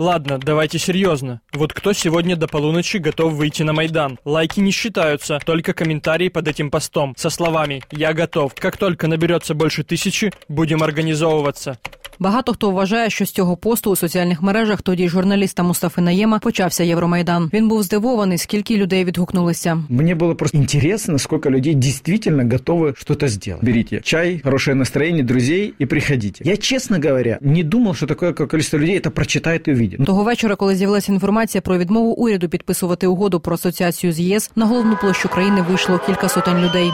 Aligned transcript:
Ладно, 0.00 0.38
давайте 0.38 0.78
серьезно. 0.78 1.42
Вот 1.52 1.74
кто 1.74 1.92
сегодня 1.92 2.34
до 2.34 2.48
полуночи 2.48 2.96
готов 2.96 3.34
выйти 3.34 3.64
на 3.64 3.74
Майдан? 3.74 4.18
Лайки 4.24 4.58
не 4.58 4.70
считаются, 4.70 5.38
только 5.44 5.74
комментарии 5.74 6.30
под 6.30 6.48
этим 6.48 6.70
постом 6.70 7.12
со 7.18 7.28
словами 7.28 7.82
«Я 7.90 8.14
готов». 8.14 8.54
Как 8.54 8.78
только 8.78 9.08
наберется 9.08 9.52
больше 9.52 9.84
тысячи, 9.84 10.32
будем 10.48 10.82
организовываться. 10.82 11.78
Багато 12.19 12.53
хто 12.53 12.71
вважає, 12.71 13.09
що 13.09 13.25
з 13.25 13.31
цього 13.31 13.57
посту 13.57 13.91
у 13.91 13.95
соціальних 13.95 14.41
мережах 14.41 14.81
тоді 14.81 15.09
журналіста 15.09 15.63
Мустафи 15.63 16.01
Наєма 16.01 16.39
почався 16.39 16.83
Євромайдан. 16.83 17.49
Він 17.53 17.67
був 17.67 17.83
здивований, 17.83 18.37
скільки 18.37 18.77
людей 18.77 19.05
відгукнулися. 19.05 19.83
Мне 19.89 20.15
было 20.15 20.35
просто 20.35 20.57
интересно, 20.57 21.19
сколько 21.19 21.49
людей 21.49 21.73
действительно 21.73 22.43
готовы 22.43 22.93
что-то 22.97 23.27
сделать. 23.27 23.63
Берите 23.63 24.01
чай, 24.01 24.41
хорошее 24.43 24.75
настроение, 24.75 25.23
друзей 25.23 25.73
и 25.81 25.85
приходите. 25.85 26.43
Я, 26.43 26.57
честно 26.57 26.97
говоря, 26.97 27.37
не 27.41 27.63
думал, 27.63 27.93
что 27.93 28.07
такое 28.07 28.33
количество 28.33 28.77
людей 28.79 28.97
это 28.97 29.09
прочитает 29.09 29.67
и 29.67 29.71
увидит. 29.71 30.05
Того 30.05 30.23
вечора, 30.23 30.55
коли 30.55 30.75
з'явилася 30.75 31.11
інформація 31.11 31.61
про 31.61 31.77
відмову 31.77 32.11
уряду 32.11 32.49
підписувати 32.49 33.07
угоду 33.07 33.39
про 33.39 33.55
асоціацію 33.55 34.13
з 34.13 34.19
ЄС, 34.19 34.51
на 34.55 34.65
головну 34.65 34.97
площу 35.01 35.29
країни 35.29 35.65
вийшло 35.69 35.99
кілька 36.05 36.29
сотень 36.29 36.57
людей. 36.57 36.91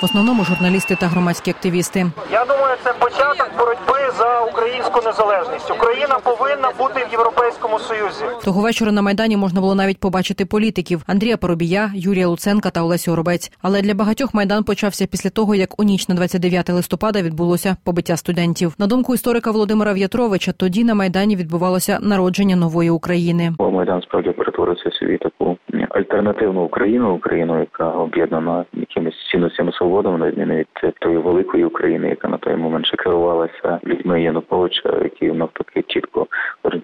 В 0.00 0.04
основному 0.04 0.44
журналісти 0.44 0.96
та 1.00 1.06
громадські 1.06 1.50
активісти. 1.50 2.06
Я 2.32 2.44
думаю, 2.44 2.76
це 2.84 2.92
початок 2.92 3.50
боротьби 3.58 4.12
за 4.18 4.40
українську 4.40 5.00
незалежність. 5.04 5.70
Україна 5.70 6.18
повинна 6.24 6.68
бути 6.78 7.06
в 7.08 7.12
Європейському 7.12 7.78
Союзі. 7.78 8.24
Того 8.44 8.60
вечора 8.60 8.92
на 8.92 9.02
майдані 9.02 9.36
можна 9.36 9.60
було 9.60 9.74
навіть 9.74 10.00
побачити 10.00 10.44
політиків 10.44 11.02
Андрія 11.06 11.36
Поробія, 11.36 11.90
Юрія 11.94 12.28
Луценка 12.28 12.70
та 12.70 12.82
Олесю 12.82 13.12
Оробець. 13.12 13.52
Але 13.62 13.82
для 13.82 13.94
багатьох 13.94 14.34
майдан 14.34 14.64
почався 14.64 15.06
після 15.06 15.30
того, 15.30 15.54
як 15.54 15.80
у 15.80 15.84
ніч 15.84 16.08
на 16.08 16.14
29 16.14 16.70
листопада 16.70 17.22
відбулося 17.22 17.76
побиття 17.84 18.16
студентів. 18.16 18.74
На 18.78 18.86
думку 18.86 19.14
історика 19.14 19.50
Володимира 19.50 19.92
В'ятровича, 19.92 20.52
тоді 20.52 20.84
на 20.84 20.94
майдані 20.94 21.36
відбувалося 21.36 21.98
народження 22.02 22.56
нової 22.56 22.90
України. 22.90 23.54
Майдан 23.58 24.02
справді 24.02 24.30
перетворився 24.58 24.88
в 24.88 24.94
собі 24.94 25.18
таку 25.18 25.58
альтернативну 25.88 26.62
Україну, 26.62 27.14
Україну, 27.14 27.60
яка 27.60 27.90
об'єднана 27.90 28.64
якимись 28.72 29.28
цінностями 29.30 29.72
свободами, 29.72 30.18
на 30.18 30.26
відміну 30.26 30.54
від 30.54 30.66
тої 31.00 31.18
великої 31.18 31.64
України, 31.64 32.08
яка 32.08 32.28
на 32.28 32.38
той 32.38 32.56
момент 32.56 32.86
ще 32.86 32.96
керувалася 32.96 33.80
людьми 33.86 34.22
Януковича, 34.22 35.00
які 35.02 35.32
навпаки 35.32 35.84
чітко 35.88 36.26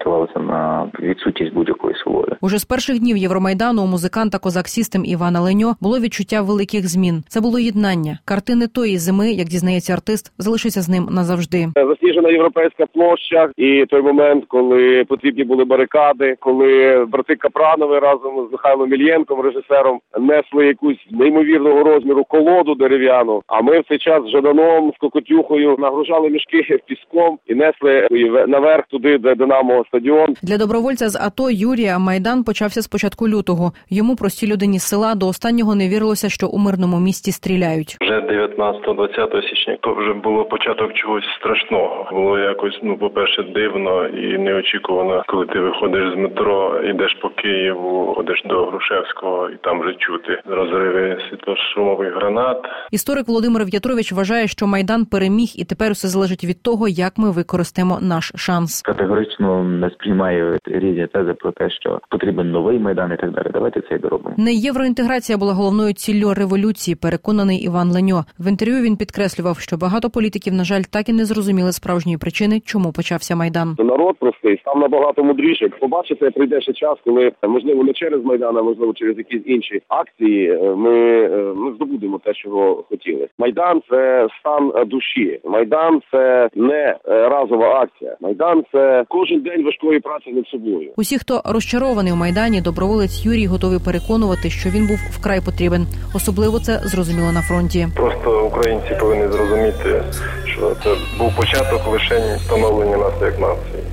орієнтувалися 0.05 0.39
на 0.39 0.91
відсутність 1.01 1.55
будь-якої 1.55 1.97
свободи. 1.97 2.37
Уже 2.41 2.59
з 2.59 2.65
перших 2.65 2.99
днів 2.99 3.17
Євромайдану 3.17 3.83
у 3.83 3.87
музиканта 3.87 4.39
Козак 4.39 4.69
Сістем 4.69 5.05
Івана 5.05 5.41
Леньо 5.41 5.75
було 5.81 5.99
відчуття 6.01 6.43
великих 6.43 6.89
змін. 6.89 7.23
Це 7.29 7.41
було 7.41 7.59
єднання. 7.59 8.19
Картини 8.25 8.67
тої 8.67 8.99
зими, 8.99 9.31
як 9.33 9.47
дізнається 9.49 9.93
артист, 9.93 10.33
залишаться 10.39 10.81
з 10.81 10.89
ним 10.89 11.09
назавжди. 11.11 11.69
засніжена 11.77 12.29
європейська 12.29 12.87
площа, 12.87 13.51
і 13.57 13.85
той 13.89 14.03
момент, 14.03 14.45
коли 14.49 15.05
потрібні 15.05 15.45
були 15.45 15.65
барикади, 15.65 16.37
коли 16.41 17.05
брати 17.09 17.37
Капранови 17.37 17.99
разом 17.99 18.49
з 18.49 18.53
Михайлом 18.53 18.95
Ільєнком, 18.95 19.41
режисером, 19.41 20.01
несли 20.21 20.67
якусь 20.67 21.07
неймовірного 21.11 21.85
розміру 21.85 22.25
колоду 22.25 22.75
дерев'яну. 22.75 23.43
А 23.47 23.61
ми 23.61 23.81
в 23.81 23.85
цей 23.89 23.99
час 23.99 24.25
з 24.25 24.29
Жаданом, 24.29 24.93
з 24.97 24.99
Кокотюхою 24.99 25.77
нагружали 25.79 26.31
мішки 26.31 26.79
піском 26.87 27.39
і 27.47 27.55
несли 27.55 28.09
наверх 28.49 28.87
туди, 28.87 29.19
де 29.19 29.35
Динамо 29.35 29.85
стадіон. 29.95 30.34
Для 30.42 30.59
добровольця 30.59 31.09
з 31.09 31.17
АТО 31.27 31.50
Юрія 31.50 31.98
Майдан 31.98 32.45
почався 32.45 32.83
з 32.83 32.89
початку 32.89 33.28
лютого. 33.28 33.73
Йому 33.91 34.17
простій 34.17 34.47
людині 34.53 34.78
з 34.78 34.83
села 34.83 35.14
до 35.14 35.27
останнього 35.28 35.75
не 35.75 35.89
вірилося, 35.89 36.28
що 36.28 36.47
у 36.48 36.59
мирному 36.59 37.01
місті 37.01 37.33
стріляють. 37.33 37.97
Вже 38.01 38.17
19-20 38.20 39.48
січня 39.48 39.77
то 39.81 39.95
вже 39.95 40.12
було 40.12 40.45
початок 40.45 40.92
чогось 40.95 41.25
страшного. 41.41 42.09
Було 42.12 42.39
якось, 42.39 42.78
ну, 42.83 42.98
по-перше, 42.98 43.42
дивно 43.42 44.06
і 44.06 44.39
неочікувано, 44.39 45.23
коли 45.27 45.47
ти 45.47 45.59
виходиш 45.61 46.14
з 46.14 46.17
метро, 46.17 46.81
йдеш 46.91 47.14
по 47.23 47.29
Києву, 47.29 48.14
ходиш 48.17 48.42
до 48.45 48.67
Грушевського, 48.67 49.51
і 49.51 49.56
там 49.56 49.81
вже 49.81 49.95
чути 49.95 50.41
розриви 50.47 51.19
світлошумових 51.30 52.14
гранат. 52.14 52.58
Історик 52.90 53.29
Володимир 53.29 53.64
В'ятрович 53.64 54.13
вважає, 54.13 54.46
що 54.48 54.67
майдан 54.67 55.05
переміг, 55.05 55.51
і 55.57 55.64
тепер 55.64 55.90
усе 55.90 56.08
залежить 56.08 56.45
від 56.45 56.63
того, 56.63 56.89
як 56.89 57.13
ми 57.17 57.30
використаємо 57.30 57.98
наш 58.02 58.33
шанс. 58.36 58.83
Категорично 58.83 59.64
не 59.84 59.90
сприймаю 59.90 60.58
різні 60.67 61.06
тези 61.06 61.33
про 61.33 61.52
те, 61.52 61.70
що 61.70 62.00
потрібен 62.11 62.50
новий 62.50 62.78
майдан 62.78 63.12
і 63.12 63.17
так 63.17 63.30
далі. 63.30 63.46
Давайте 63.52 63.80
це 63.80 63.95
й 63.95 63.98
доробимо. 63.98 64.34
Не 64.39 64.52
євроінтеграція 64.52 65.39
була 65.39 65.52
головною 65.52 65.92
ціллю 65.92 66.34
революції, 66.34 66.95
переконаний 67.02 67.58
Іван 67.64 67.89
Леньо. 67.92 68.24
В 68.39 68.48
інтерв'ю 68.48 68.83
він 68.83 68.96
підкреслював, 68.96 69.58
що 69.58 69.77
багато 69.77 70.11
політиків, 70.11 70.52
на 70.55 70.64
жаль, 70.64 70.83
так 70.92 71.08
і 71.08 71.12
не 71.12 71.24
зрозуміли 71.24 71.72
справжньої 71.72 72.18
причини, 72.18 72.61
чому 72.61 72.92
почався 72.92 73.36
майдан. 73.36 73.77
Народ 73.78 74.17
простий 74.18 74.58
став 74.58 74.78
набагато 74.78 75.24
мудріше. 75.24 75.68
Побачите, 75.68 76.30
прийде 76.30 76.61
ще 76.61 76.72
час, 76.72 76.98
коли 77.05 77.33
можливо 77.48 77.84
не 77.84 77.92
через 77.92 78.24
майдан, 78.24 78.56
а 78.56 78.62
можливо 78.62 78.92
через 78.92 79.18
якісь 79.18 79.42
інші 79.46 79.83
акції. 79.89 80.51
е, 80.51 80.74
Ми, 80.77 80.98
е, 81.24 81.52
ми 81.56 81.72
здобудемо 81.74 82.20
те, 82.24 82.33
чого 82.34 82.84
хотіли. 82.89 83.28
Майдан 83.39 83.83
це 83.90 84.28
стан 84.40 84.72
душі. 84.86 85.40
Майдан 85.45 86.01
це 86.11 86.48
не 86.55 86.96
е, 87.08 87.28
разова 87.28 87.80
акція. 87.80 88.16
Майдан 88.20 88.64
це 88.72 89.05
кожен 89.08 89.40
день 89.40 89.62
важкої 89.74 90.01
праці 90.01 90.30
над 90.30 90.46
собою. 90.46 90.90
Усі, 90.96 91.18
хто 91.18 91.42
розчарований 91.45 92.12
у 92.12 92.17
майдані, 92.17 92.61
доброволець 92.61 93.24
Юрій 93.24 93.46
готовий 93.46 93.79
переконувати, 93.79 94.51
що 94.51 94.70
він 94.70 94.86
був 94.86 94.98
вкрай 95.11 95.40
потрібен. 95.40 95.86
Особливо 96.14 96.61
це 96.61 96.80
зрозуміло 96.85 97.33
на 97.33 97.42
фронті. 97.42 97.89
Просто 97.96 98.46
українці 98.46 98.96
повинні 99.01 99.33
зрозуміти, 99.33 100.02
що 100.45 100.74
це 100.84 100.90
був 101.18 101.36
початок 101.36 101.92
лише 101.92 102.36
встановлення 102.36 102.96
нас 102.96 103.13
як 103.20 103.40
нації. 103.40 103.84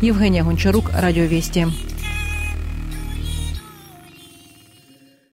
Євгенія 0.00 0.42
Гончарук, 0.42 0.84
Радіо 1.02 1.26
Вісті. 1.26 1.66